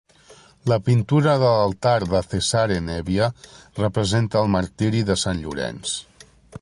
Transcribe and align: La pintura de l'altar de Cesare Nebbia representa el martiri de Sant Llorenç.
La 0.71 0.77
pintura 0.85 1.35
de 1.43 1.51
l'altar 1.57 1.93
de 2.13 2.21
Cesare 2.29 2.79
Nebbia 2.87 3.29
representa 3.83 4.43
el 4.43 4.51
martiri 4.57 5.05
de 5.11 5.19
Sant 5.27 5.45
Llorenç. 5.45 5.97